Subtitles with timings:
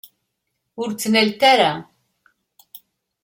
[0.81, 1.71] Ur tt-ttnalent ara.